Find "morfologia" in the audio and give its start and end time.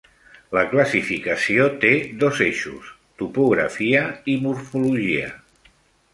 4.49-5.31